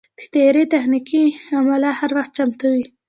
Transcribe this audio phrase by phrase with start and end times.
[0.19, 1.23] د طیارې تخنیکي
[1.57, 2.85] عمله هر وخت چمتو وي.